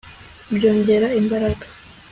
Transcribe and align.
byongera 0.55 1.07
imbaraga 1.19 1.65